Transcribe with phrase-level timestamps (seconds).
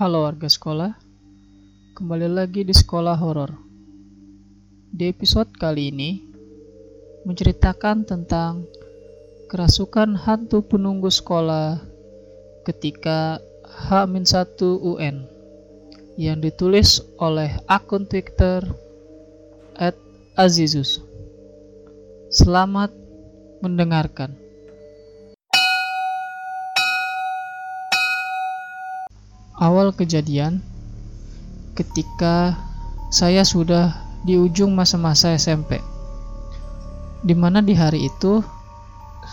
[0.00, 0.96] Halo warga sekolah,
[1.92, 3.52] kembali lagi di sekolah horor.
[4.88, 6.24] Di episode kali ini,
[7.28, 8.64] menceritakan tentang
[9.52, 11.84] kerasukan hantu penunggu sekolah
[12.64, 13.44] ketika
[13.92, 15.28] H-1 UN
[16.16, 18.64] yang ditulis oleh akun Twitter
[20.32, 21.04] Azizus.
[22.32, 22.88] Selamat
[23.60, 24.32] mendengarkan.
[29.60, 30.64] Awal kejadian
[31.76, 32.56] ketika
[33.12, 33.92] saya sudah
[34.24, 35.84] di ujung masa-masa SMP.
[37.20, 38.40] Di mana di hari itu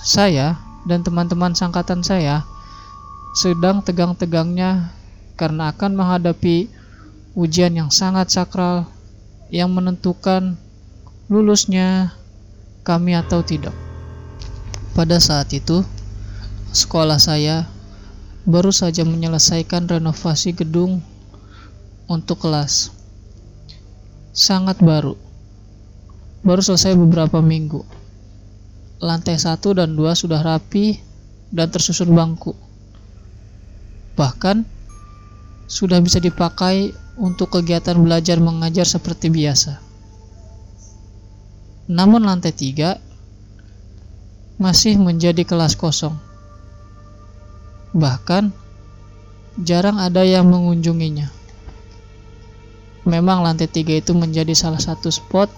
[0.04, 2.44] saya dan teman-teman sangkatan saya
[3.40, 4.92] sedang tegang-tegangnya
[5.40, 6.68] karena akan menghadapi
[7.32, 8.84] ujian yang sangat sakral
[9.48, 10.60] yang menentukan
[11.32, 12.12] lulusnya
[12.84, 13.76] kami atau tidak.
[14.92, 15.88] Pada saat itu,
[16.76, 17.77] sekolah saya
[18.48, 21.04] baru saja menyelesaikan renovasi gedung
[22.08, 22.96] untuk kelas.
[24.32, 25.20] Sangat baru.
[26.48, 27.84] Baru selesai beberapa minggu.
[29.04, 30.96] Lantai satu dan dua sudah rapi
[31.52, 32.56] dan tersusun bangku.
[34.16, 34.64] Bahkan
[35.68, 39.84] sudah bisa dipakai untuk kegiatan belajar mengajar seperti biasa.
[41.92, 42.96] Namun lantai tiga
[44.56, 46.27] masih menjadi kelas kosong
[47.98, 48.54] Bahkan
[49.66, 51.34] jarang ada yang mengunjunginya.
[53.10, 55.50] Memang lantai tiga itu menjadi salah satu spot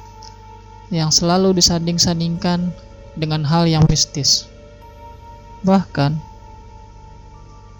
[0.87, 2.71] yang selalu disanding-sandingkan
[3.19, 4.47] dengan hal yang mistis.
[5.67, 6.15] Bahkan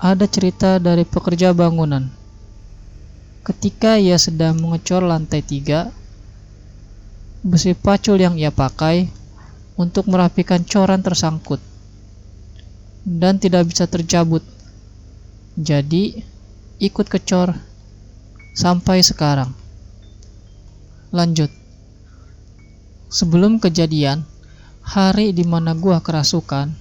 [0.04, 2.12] ada cerita dari pekerja bangunan.
[3.48, 5.88] Ketika ia sedang mengecor lantai tiga,
[7.48, 9.08] besi pacul yang ia pakai
[9.80, 11.69] untuk merapikan coran tersangkut
[13.08, 14.44] dan tidak bisa tercabut.
[15.60, 16.23] Jadi,
[16.80, 17.55] ikut kecor
[18.55, 19.52] sampai sekarang.
[21.11, 21.52] Lanjut.
[23.09, 24.23] Sebelum kejadian,
[24.86, 26.71] hari di mana gua kerasukan,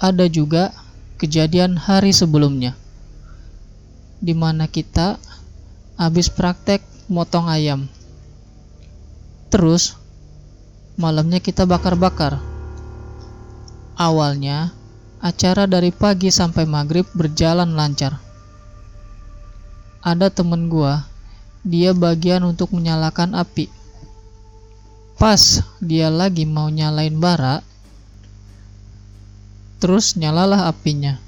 [0.00, 0.72] ada juga
[1.20, 2.72] kejadian hari sebelumnya.
[4.20, 5.20] Di mana kita
[6.00, 6.80] habis praktek
[7.12, 7.90] motong ayam.
[9.50, 9.98] Terus,
[10.96, 12.49] malamnya kita bakar-bakar
[14.00, 14.72] Awalnya,
[15.20, 18.16] acara dari pagi sampai maghrib berjalan lancar.
[20.00, 21.04] Ada temen gua,
[21.60, 23.68] dia bagian untuk menyalakan api.
[25.20, 27.60] Pas dia lagi mau nyalain bara,
[29.84, 31.20] terus nyalalah apinya.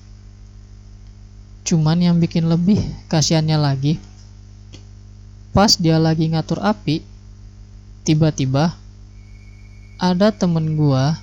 [1.69, 2.81] Cuman yang bikin lebih
[3.13, 4.01] kasihannya lagi,
[5.53, 7.05] pas dia lagi ngatur api,
[8.09, 8.73] tiba-tiba
[10.01, 11.21] ada temen gua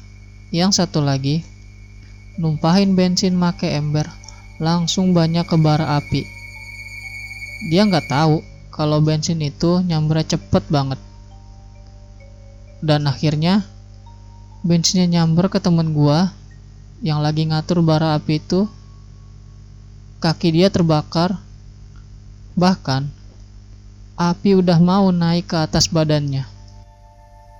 [0.50, 1.46] yang satu lagi,
[2.42, 4.10] numpahin bensin make ember,
[4.58, 6.26] langsung banyak ke bara api.
[7.70, 8.42] Dia nggak tahu
[8.74, 10.98] kalau bensin itu nyamber cepet banget.
[12.82, 13.68] Dan akhirnya,
[14.66, 16.34] bensinnya nyamber ke temen gua
[17.06, 18.66] yang lagi ngatur bara api itu.
[20.20, 21.38] Kaki dia terbakar,
[22.58, 23.08] bahkan
[24.20, 26.44] api udah mau naik ke atas badannya.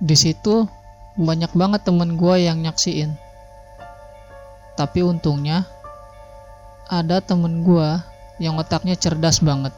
[0.02, 0.79] Di situ
[1.20, 3.12] banyak banget temen gue yang nyaksiin.
[4.80, 5.68] Tapi untungnya
[6.88, 7.88] ada temen gue
[8.40, 9.76] yang otaknya cerdas banget.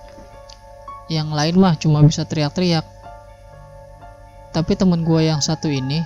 [1.10, 2.86] Yang lain mah cuma bisa teriak-teriak.
[4.54, 5.98] Tapi temen gue yang satu ini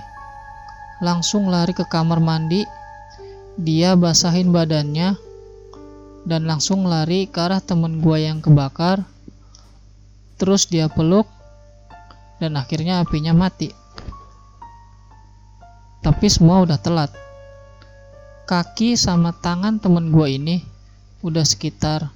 [0.97, 2.65] langsung lari ke kamar mandi
[3.53, 5.13] dia basahin badannya
[6.25, 9.05] dan langsung lari ke arah temen gue yang kebakar
[10.41, 11.29] terus dia peluk
[12.41, 13.69] dan akhirnya apinya mati
[16.01, 17.11] tapi semua udah telat.
[18.47, 20.55] Kaki sama tangan temen gue ini
[21.19, 22.13] udah sekitar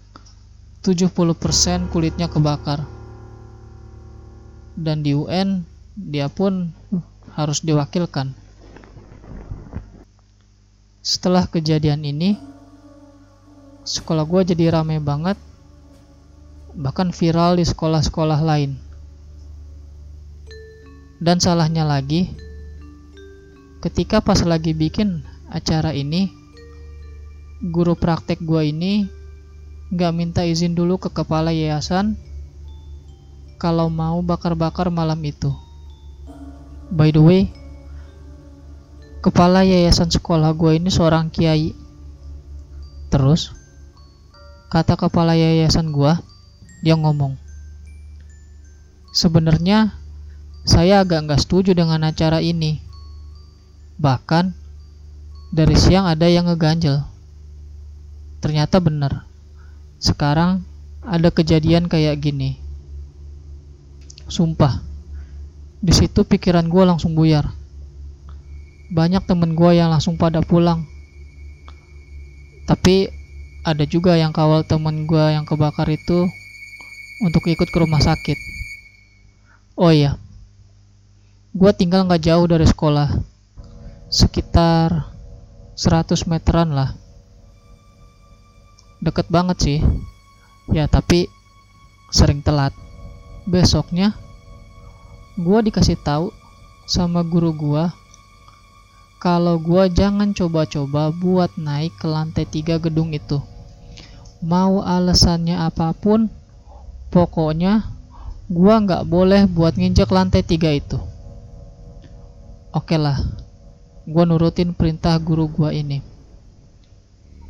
[0.81, 2.88] 70% kulitnya kebakar.
[4.74, 6.72] Dan di UN dia pun
[7.35, 8.34] harus diwakilkan.
[11.02, 12.38] Setelah kejadian ini,
[13.85, 15.38] sekolah gue jadi rame banget,
[16.78, 18.78] bahkan viral di sekolah-sekolah lain.
[21.22, 22.34] Dan salahnya lagi,
[23.81, 26.29] ketika pas lagi bikin acara ini
[27.73, 29.09] guru praktek gua ini
[29.91, 32.16] nggak minta izin dulu ke kepala yayasan
[33.57, 35.53] kalau mau bakar-bakar malam itu.
[36.93, 37.41] By the way
[39.25, 41.73] kepala yayasan sekolah gua ini seorang kiai.
[43.09, 43.49] Terus
[44.69, 46.22] kata kepala yayasan gua
[46.81, 47.37] dia ngomong
[49.11, 49.93] sebenarnya
[50.63, 52.79] saya agak nggak setuju dengan acara ini
[54.02, 54.58] Bahkan
[55.53, 57.06] dari siang ada yang ngeganjel.
[58.42, 59.30] Ternyata benar.
[60.02, 60.66] Sekarang
[61.06, 62.58] ada kejadian kayak gini.
[64.26, 64.82] Sumpah,
[65.78, 67.53] di situ pikiran gue langsung buyar.
[68.90, 70.90] Banyak temen gue yang langsung pada pulang.
[72.66, 73.12] Tapi
[73.62, 76.26] ada juga yang kawal temen gue yang kebakar itu
[77.22, 78.38] untuk ikut ke rumah sakit.
[79.78, 80.18] Oh iya,
[81.53, 83.22] gue tinggal nggak jauh dari sekolah,
[84.11, 85.16] sekitar
[85.79, 86.91] 100 meteran lah.
[88.99, 89.79] Deket banget sih,
[90.75, 91.31] ya tapi
[92.11, 92.75] sering telat.
[93.47, 94.13] Besoknya,
[95.40, 96.29] gue dikasih tahu
[96.85, 97.84] sama guru gue
[99.22, 103.37] kalau gue jangan coba-coba buat naik ke lantai tiga gedung itu.
[104.41, 106.25] Mau alasannya apa pun,
[107.14, 107.85] pokoknya
[108.49, 110.97] gue nggak boleh buat nginjek lantai tiga itu.
[112.73, 113.22] Oke lah,
[114.08, 116.00] gue nurutin perintah guru gue ini.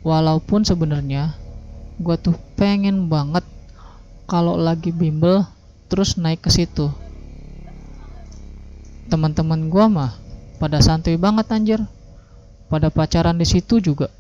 [0.02, 1.36] Walaupun sebenarnya
[2.02, 3.46] gue tuh pengen banget
[4.26, 5.46] kalau lagi bimbel
[5.92, 6.90] terus naik ke situ.
[9.12, 10.22] Teman-teman gue mah
[10.62, 11.82] pada santuy banget anjir
[12.70, 14.14] pada pacaran di situ juga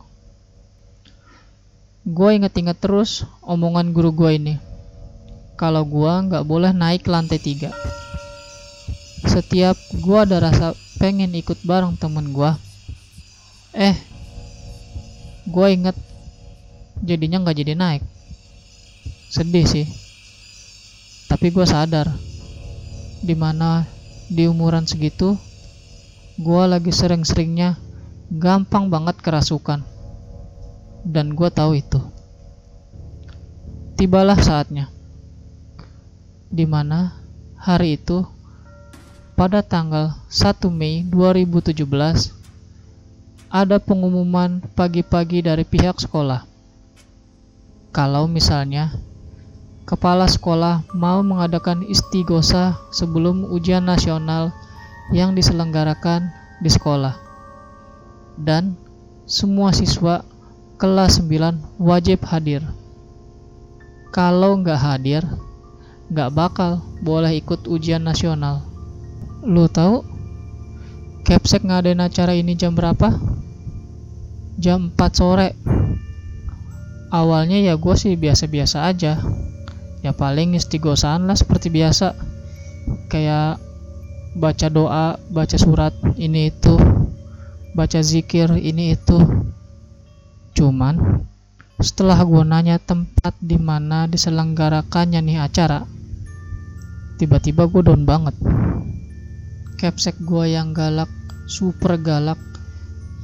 [2.01, 4.55] gue inget-inget terus omongan guru gue ini
[5.53, 7.69] kalau gue nggak boleh naik lantai tiga
[9.21, 12.51] setiap gue ada rasa pengen ikut bareng temen gue
[13.73, 13.97] eh
[15.49, 15.97] gue inget
[17.01, 18.03] jadinya nggak jadi naik
[19.33, 19.89] sedih sih
[21.25, 22.05] tapi gue sadar
[23.25, 23.89] di mana
[24.29, 25.33] di umuran segitu
[26.41, 27.77] gue lagi sering-seringnya
[28.31, 29.83] gampang banget kerasukan.
[31.03, 31.99] Dan gue tahu itu.
[33.99, 34.87] Tibalah saatnya.
[36.47, 37.11] Di mana
[37.59, 38.23] hari itu
[39.41, 41.73] pada tanggal 1 Mei 2017
[43.49, 46.45] ada pengumuman pagi-pagi dari pihak sekolah.
[47.89, 48.93] Kalau misalnya
[49.89, 54.53] kepala sekolah mau mengadakan istighosah sebelum ujian nasional
[55.09, 56.29] yang diselenggarakan
[56.61, 57.17] di sekolah.
[58.37, 58.77] Dan
[59.25, 60.21] semua siswa
[60.77, 62.61] kelas 9 wajib hadir.
[64.13, 65.25] Kalau nggak hadir,
[66.13, 68.69] nggak bakal boleh ikut ujian nasional.
[69.41, 70.05] Lu tahu
[71.21, 73.13] Capsek ngadain acara ini jam berapa?
[74.57, 75.53] Jam 4 sore.
[77.13, 79.21] Awalnya ya gue sih biasa-biasa aja.
[80.01, 82.17] Ya paling istighosahan lah seperti biasa.
[83.09, 83.61] Kayak
[84.37, 86.75] baca doa, baca surat ini itu,
[87.77, 89.17] baca zikir ini itu.
[90.57, 91.25] Cuman
[91.81, 95.85] setelah gue nanya tempat di mana diselenggarakannya nih acara,
[97.21, 98.35] tiba-tiba gue down banget.
[99.81, 101.09] Capsek gue yang galak,
[101.49, 102.37] super galak,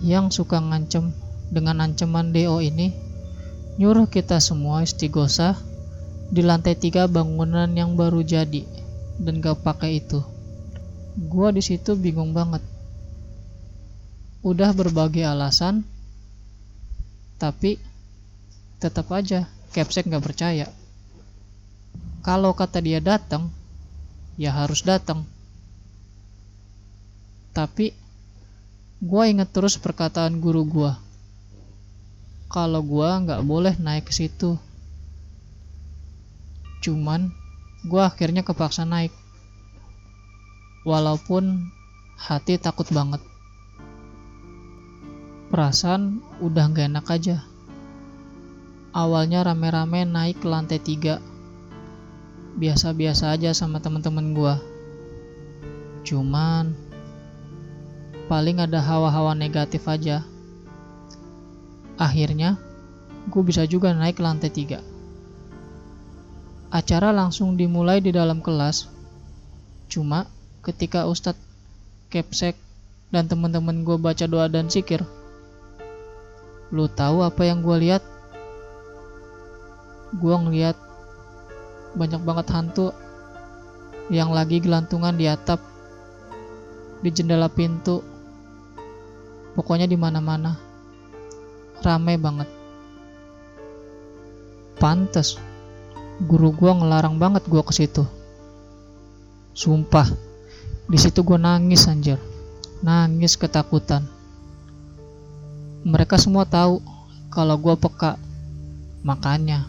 [0.01, 1.13] yang suka ngancem
[1.53, 2.97] dengan ancaman DO ini,
[3.77, 5.53] nyuruh kita semua istighosa
[6.33, 8.65] di lantai tiga bangunan yang baru jadi
[9.21, 10.25] dan gak pakai itu.
[11.29, 12.65] Gue di situ bingung banget.
[14.41, 15.85] Udah berbagai alasan
[17.37, 17.77] tapi
[18.81, 19.45] tetap aja
[19.77, 20.65] Capsek nggak percaya.
[22.25, 23.53] Kalau kata dia datang
[24.41, 25.36] ya harus datang
[27.57, 27.97] tapi
[29.01, 30.91] gue inget terus perkataan guru gue
[32.53, 34.61] kalau gue nggak boleh naik ke situ
[36.85, 37.33] cuman
[37.89, 39.09] gue akhirnya kepaksa naik
[40.87, 41.67] walaupun
[42.15, 43.19] hati takut banget.
[45.51, 47.37] Perasaan udah gak enak aja.
[48.95, 51.19] Awalnya rame-rame naik ke lantai tiga.
[52.57, 54.57] Biasa-biasa aja sama temen-temen gua.
[56.07, 56.73] Cuman
[58.27, 60.23] paling ada hawa-hawa negatif aja.
[61.97, 62.59] Akhirnya,
[63.31, 64.79] gue bisa juga naik ke lantai tiga.
[66.67, 68.91] Acara langsung dimulai di dalam kelas.
[69.87, 70.27] Cuma
[70.61, 71.39] ketika Ustadz
[72.11, 72.59] Kepsek
[73.07, 75.03] dan teman-teman gue baca doa dan zikir.
[76.75, 78.03] Lu tahu apa yang gue lihat?
[80.19, 80.75] Gue ngeliat
[81.95, 82.91] banyak banget hantu
[84.11, 85.59] yang lagi gelantungan di atap,
[86.99, 88.03] di jendela pintu,
[89.57, 90.53] pokoknya di mana-mana.
[91.81, 92.45] Rame banget.
[94.77, 95.41] Pantes,
[96.21, 98.05] guru gue ngelarang banget gue ke situ.
[99.57, 100.05] Sumpah,
[100.85, 102.21] di situ gue nangis anjir.
[102.85, 104.05] Nangis ketakutan.
[105.81, 106.77] Mereka semua tahu
[107.33, 108.21] kalau gue peka.
[109.01, 109.65] Makanya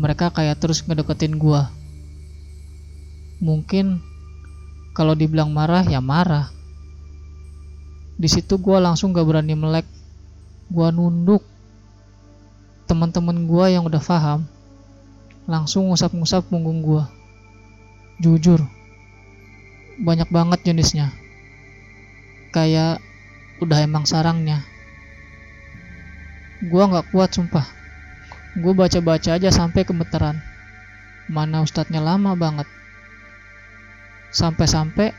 [0.00, 1.60] mereka kayak terus ngedeketin gue.
[3.44, 4.00] Mungkin
[4.96, 6.48] kalau dibilang marah ya marah.
[8.22, 9.86] Di situ gue langsung gak berani melek.
[10.70, 11.42] Gue nunduk.
[12.86, 14.46] Teman-teman gue yang udah paham
[15.46, 17.10] langsung ngusap-ngusap punggung gua.
[18.22, 18.62] Jujur,
[19.98, 21.10] banyak banget jenisnya.
[22.54, 23.02] Kayak
[23.58, 24.62] udah emang sarangnya.
[26.70, 27.66] Gua nggak kuat sumpah.
[28.54, 30.38] Gue baca-baca aja sampai gemeteran.
[31.26, 32.68] Mana ustadznya lama banget.
[34.30, 35.10] Sampai-sampai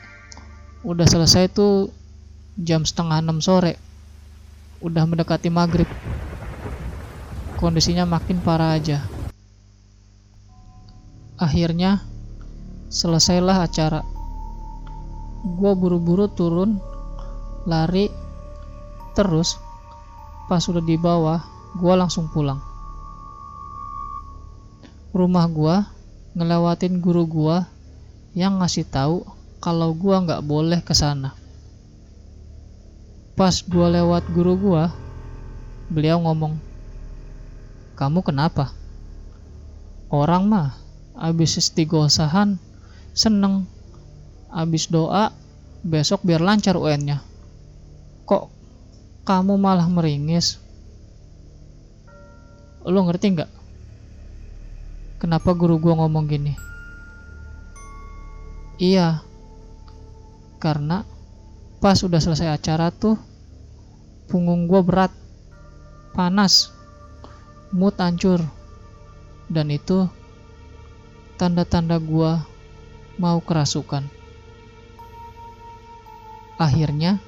[0.88, 1.92] udah selesai tuh
[2.60, 3.80] jam setengah enam sore.
[4.84, 5.88] Udah mendekati maghrib.
[7.58, 9.02] Kondisinya makin parah aja.
[11.40, 12.04] Akhirnya
[12.92, 14.02] selesailah acara.
[15.44, 16.80] Gue buru-buru turun,
[17.68, 18.08] lari,
[19.16, 19.60] terus
[20.48, 21.40] pas udah di bawah,
[21.80, 22.74] gue langsung pulang
[25.14, 25.94] rumah gua
[26.34, 27.70] ngelewatin guru gua
[28.34, 29.22] yang ngasih tahu
[29.62, 31.38] kalau gua nggak boleh ke sana.
[33.34, 34.94] Pas gua lewat guru gua,
[35.90, 36.62] beliau ngomong,
[37.98, 38.70] "Kamu kenapa?"
[40.14, 40.78] Orang mah
[41.18, 42.62] abis istighosahan
[43.18, 43.66] seneng,
[44.54, 45.34] abis doa
[45.82, 47.26] besok biar lancar UN-nya.
[48.30, 48.54] Kok
[49.26, 50.62] kamu malah meringis?
[52.86, 53.52] Lo ngerti nggak?
[55.18, 56.54] Kenapa guru gua ngomong gini?
[58.78, 59.26] Iya,
[60.62, 61.02] karena
[61.84, 63.20] pas udah selesai acara tuh
[64.32, 65.12] punggung gua berat,
[66.16, 66.72] panas,
[67.76, 68.40] mood hancur,
[69.52, 70.08] dan itu
[71.36, 72.48] tanda-tanda gua
[73.20, 74.08] mau kerasukan.
[76.56, 77.20] Akhirnya,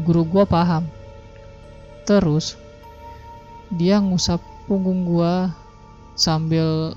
[0.00, 0.88] guru gua paham.
[2.08, 2.56] Terus,
[3.68, 5.52] dia ngusap punggung gua
[6.16, 6.96] sambil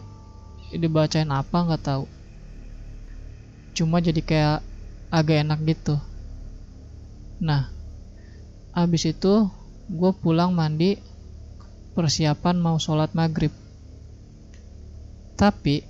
[0.72, 2.06] dibacain apa nggak tahu
[3.74, 4.60] cuma jadi kayak
[5.10, 5.98] agak enak gitu
[7.40, 7.72] nah
[8.76, 9.48] abis itu
[9.90, 11.00] gue pulang mandi
[11.98, 13.52] persiapan mau sholat maghrib.
[15.34, 15.82] Tapi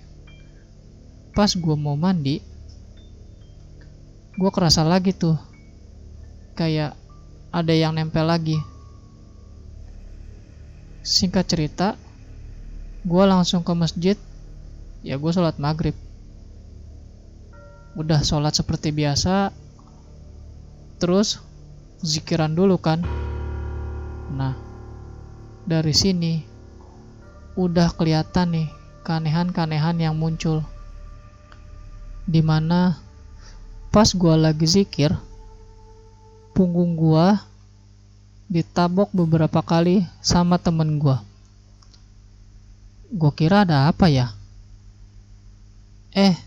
[1.36, 2.40] pas gue mau mandi
[4.40, 5.36] gue kerasa lagi tuh.
[6.56, 6.96] Kayak
[7.52, 8.58] ada yang nempel lagi.
[11.04, 11.88] Singkat cerita
[13.04, 14.18] gue langsung ke masjid
[15.04, 15.94] ya gue sholat maghrib.
[18.00, 19.52] Udah sholat seperti biasa
[21.00, 21.40] terus
[22.04, 23.02] zikiran dulu kan.
[24.36, 24.54] Nah
[25.66, 26.44] dari sini
[27.56, 28.68] udah kelihatan nih
[29.08, 30.62] keanehan-keanehan yang muncul.
[32.30, 33.00] Di mana
[33.90, 35.16] pas gue lagi zikir
[36.54, 37.28] punggung gue
[38.52, 41.18] ditabok beberapa kali sama temen gue
[43.10, 44.38] gue kira ada apa ya?
[46.14, 46.38] Eh,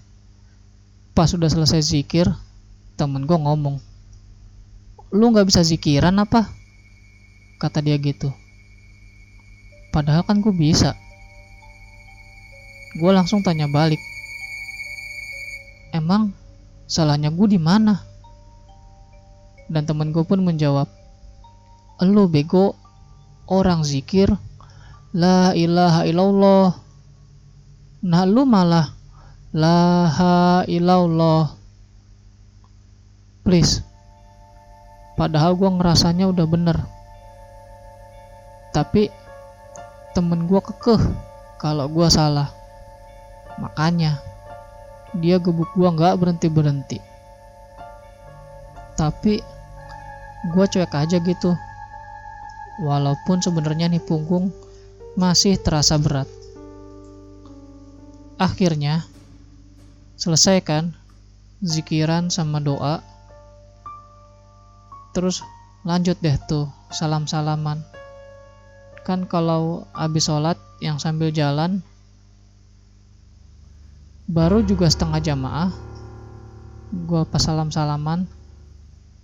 [1.10, 2.30] pas sudah selesai zikir,
[2.94, 3.82] temen gue ngomong,
[5.12, 6.48] lu gak bisa zikiran apa?
[7.60, 8.32] Kata dia gitu.
[9.92, 10.96] Padahal kan gue bisa.
[12.96, 14.00] Gue langsung tanya balik.
[15.92, 16.32] Emang
[16.88, 18.00] salahnya gue di mana?
[19.68, 20.88] Dan temen gue pun menjawab,
[22.02, 22.74] Lu bego,
[23.46, 24.32] orang zikir,
[25.14, 26.68] la ilaha illallah.
[28.02, 28.90] Nah lu malah
[29.52, 30.08] La
[30.64, 31.52] ilallah
[33.44, 33.84] please
[35.22, 36.82] padahal gue ngerasanya udah bener.
[38.74, 39.06] Tapi
[40.18, 41.02] temen gue kekeh
[41.62, 42.50] kalau gue salah.
[43.62, 44.18] Makanya
[45.14, 46.98] dia gebuk gue nggak berhenti berhenti
[49.02, 49.42] tapi
[50.52, 51.58] gue cuek aja gitu.
[52.86, 54.54] Walaupun sebenarnya nih punggung
[55.18, 56.30] masih terasa berat.
[58.38, 59.02] Akhirnya
[60.14, 60.94] selesai kan
[61.62, 63.02] zikiran sama doa
[65.12, 65.44] terus
[65.86, 67.80] lanjut deh tuh salam-salaman.
[69.02, 71.84] Kan kalau habis sholat yang sambil jalan
[74.30, 75.70] baru juga setengah jamaah
[77.08, 78.24] gua pas salam-salaman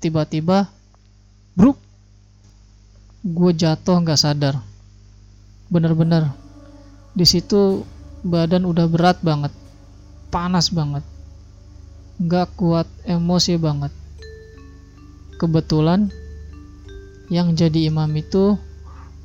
[0.03, 0.67] tiba-tiba
[1.55, 1.79] bruk
[3.25, 4.61] gue jatuh nggak sadar.
[5.69, 6.33] Bener-bener
[7.13, 7.83] di situ
[8.23, 9.51] badan udah berat banget
[10.29, 11.03] panas banget
[12.19, 13.95] gak kuat emosi banget
[15.39, 16.11] kebetulan
[17.31, 18.59] yang jadi imam itu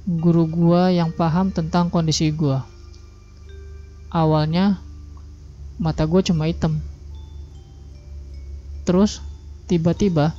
[0.06, 2.64] guru gua yang paham tentang kondisi gua.
[4.14, 4.78] Awalnya
[5.82, 6.78] mata gua cuma hitam.
[8.86, 9.20] Terus
[9.66, 10.38] tiba-tiba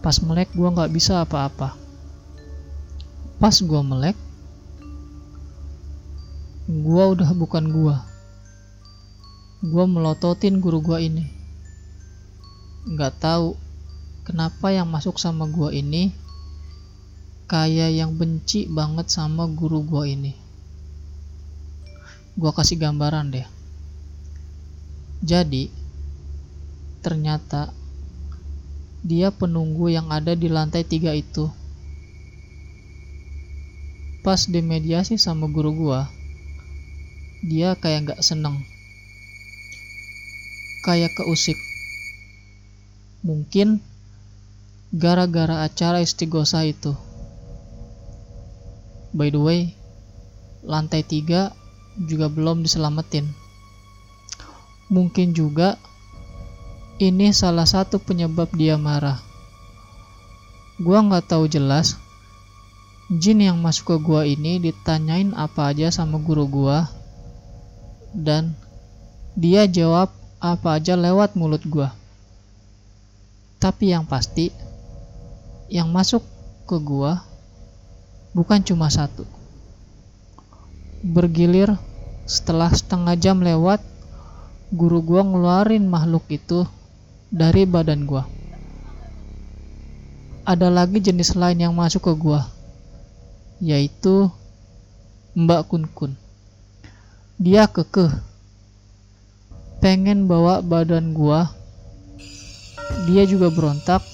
[0.00, 1.74] pas melek gua nggak bisa apa-apa.
[3.42, 4.14] Pas gua melek
[6.70, 8.12] gua udah bukan gua.
[9.62, 11.22] Gue melototin guru gue ini.
[12.82, 13.54] Nggak tahu
[14.22, 16.14] kenapa yang masuk sama gue ini
[17.50, 20.32] kayak yang benci banget sama guru gue ini
[22.32, 23.48] gua kasih gambaran deh.
[25.22, 25.68] Jadi,
[27.04, 27.70] ternyata
[29.04, 31.50] dia penunggu yang ada di lantai tiga itu.
[34.22, 36.08] Pas dimediasi sama guru gua,
[37.44, 38.62] dia kayak gak seneng.
[40.82, 41.58] Kayak keusik.
[43.22, 43.78] Mungkin
[44.92, 46.92] gara-gara acara istighosah itu.
[49.16, 49.60] By the way,
[50.60, 51.56] lantai tiga
[51.96, 53.24] juga belum diselamatin.
[54.92, 55.80] Mungkin juga
[57.00, 59.16] ini salah satu penyebab dia marah.
[60.76, 61.96] Gua nggak tahu jelas.
[63.08, 66.88] Jin yang masuk ke gua ini ditanyain apa aja sama guru gua
[68.12, 68.56] dan
[69.36, 71.96] dia jawab apa aja lewat mulut gua.
[73.56, 74.71] Tapi yang pasti
[75.72, 76.20] yang masuk
[76.68, 77.24] ke gua
[78.36, 79.24] bukan cuma satu.
[81.00, 81.80] Bergilir
[82.28, 83.80] setelah setengah jam lewat,
[84.68, 86.68] guru gua ngeluarin makhluk itu
[87.32, 88.28] dari badan gua.
[90.44, 92.44] Ada lagi jenis lain yang masuk ke gua,
[93.56, 94.28] yaitu
[95.32, 96.12] Mbak Kun Kun.
[97.40, 98.12] Dia kekeh,
[99.80, 101.48] pengen bawa badan gua.
[103.08, 104.04] Dia juga berontak,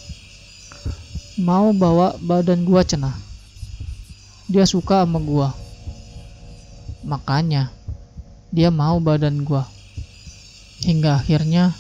[1.39, 3.15] mau bawa badan gua cenah.
[4.51, 5.55] Dia suka sama gua.
[7.07, 7.71] Makanya
[8.51, 9.63] dia mau badan gua.
[10.83, 11.71] Hingga akhirnya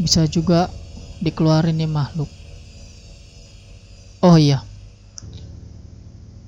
[0.00, 0.72] bisa juga
[1.20, 2.32] dikeluarin nih makhluk.
[4.24, 4.64] Oh iya.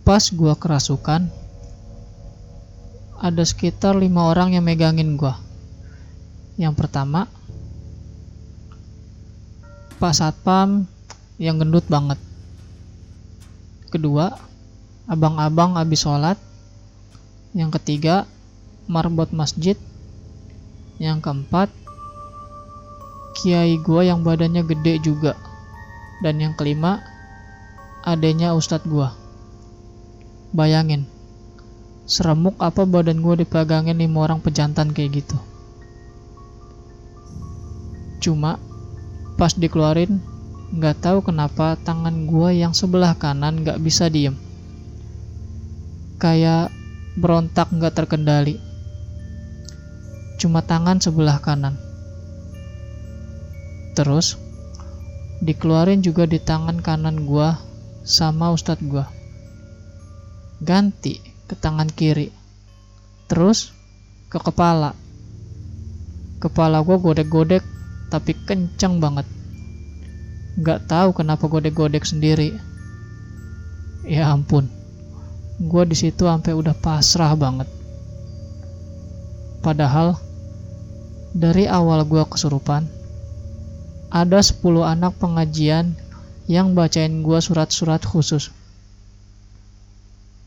[0.00, 1.28] Pas gua kerasukan
[3.20, 5.36] ada sekitar lima orang yang megangin gua.
[6.56, 7.28] Yang pertama
[10.00, 10.93] Pak Satpam
[11.38, 12.18] yang gendut banget.
[13.90, 14.34] Kedua
[15.10, 16.38] abang-abang habis sholat.
[17.54, 18.26] Yang ketiga
[18.90, 19.78] marbot masjid.
[20.98, 21.70] Yang keempat
[23.34, 25.34] kiai gua yang badannya gede juga.
[26.22, 27.02] Dan yang kelima
[28.06, 29.14] adanya ustadz gua.
[30.54, 31.10] Bayangin
[32.04, 35.38] seremuk apa badan gua dipegangin lima orang pejantan kayak gitu?
[38.22, 38.56] Cuma
[39.34, 40.33] pas dikeluarin
[40.74, 44.34] Nggak tahu kenapa tangan gue yang sebelah kanan nggak bisa diem.
[46.18, 46.74] Kayak
[47.14, 48.58] berontak nggak terkendali.
[50.42, 51.78] Cuma tangan sebelah kanan.
[53.94, 54.34] Terus,
[55.46, 57.54] dikeluarin juga di tangan kanan gue
[58.02, 59.06] sama ustadz gue.
[60.58, 62.34] Ganti ke tangan kiri.
[63.30, 63.70] Terus,
[64.26, 64.90] ke kepala.
[66.42, 67.62] Kepala gue godek-godek
[68.10, 69.43] tapi kenceng banget
[70.54, 72.54] Gak tahu kenapa godek-godek sendiri.
[74.06, 74.70] Ya ampun,
[75.58, 77.66] gue di situ sampai udah pasrah banget.
[79.64, 80.14] Padahal
[81.34, 82.86] dari awal gue kesurupan,
[84.14, 85.98] ada 10 anak pengajian
[86.46, 88.54] yang bacain gue surat-surat khusus.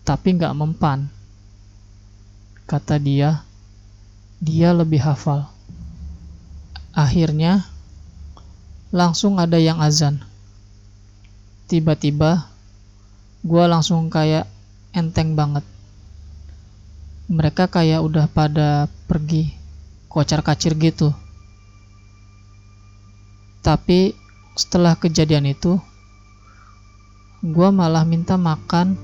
[0.07, 1.11] Tapi gak mempan.
[2.63, 3.43] Kata dia,
[4.39, 5.51] dia lebih hafal.
[6.95, 7.67] Akhirnya,
[8.91, 10.23] langsung ada yang azan.
[11.67, 12.47] Tiba-tiba,
[13.43, 14.47] gue langsung kayak
[14.95, 15.63] enteng banget.
[17.27, 19.51] Mereka kayak udah pada pergi,
[20.07, 21.11] kocar kacir gitu.
[23.59, 24.15] Tapi
[24.55, 25.75] setelah kejadian itu,
[27.43, 28.95] gue malah minta makan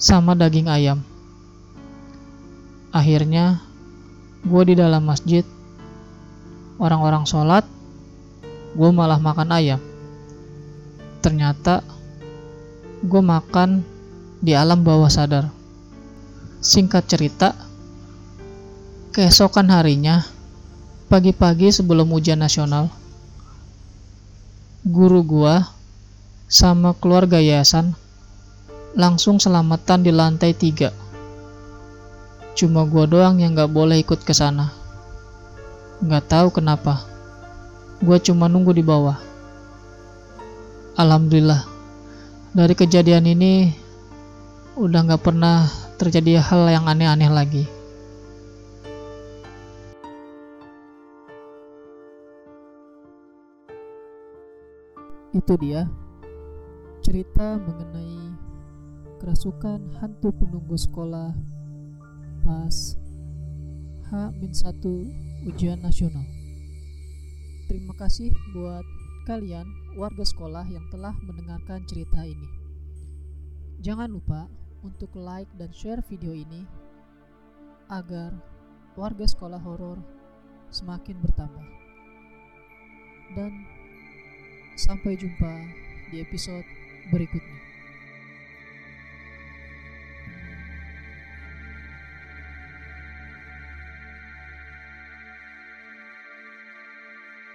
[0.00, 1.04] sama daging ayam.
[2.88, 3.60] Akhirnya,
[4.40, 5.44] gue di dalam masjid,
[6.80, 7.68] orang-orang sholat,
[8.80, 9.80] gue malah makan ayam.
[11.20, 11.84] Ternyata
[13.04, 13.84] gue makan
[14.40, 15.52] di alam bawah sadar.
[16.64, 17.52] Singkat cerita,
[19.12, 20.24] keesokan harinya,
[21.12, 22.88] pagi-pagi sebelum ujian nasional,
[24.80, 25.54] guru gue
[26.48, 27.92] sama keluarga yayasan
[28.96, 30.88] langsung selamatan di lantai tiga.
[32.56, 34.72] Cuma gue doang yang gak boleh ikut ke sana.
[36.00, 37.09] Gak tahu kenapa
[38.00, 39.20] gue cuma nunggu di bawah.
[40.96, 41.68] Alhamdulillah,
[42.56, 43.76] dari kejadian ini
[44.80, 45.68] udah gak pernah
[46.00, 47.64] terjadi hal yang aneh-aneh lagi.
[55.36, 55.84] Itu dia
[57.04, 58.32] cerita mengenai
[59.20, 61.36] kerasukan hantu penunggu sekolah
[62.40, 62.96] pas
[64.08, 64.82] H-1
[65.52, 66.39] ujian nasional.
[67.70, 68.82] Terima kasih buat
[69.30, 72.50] kalian warga sekolah yang telah mendengarkan cerita ini.
[73.78, 74.50] Jangan lupa
[74.82, 76.66] untuk like dan share video ini
[77.86, 78.34] agar
[78.98, 80.02] warga sekolah horor
[80.74, 81.66] semakin bertambah.
[83.38, 83.54] Dan
[84.74, 85.54] sampai jumpa
[86.10, 86.66] di episode
[87.14, 87.69] berikutnya.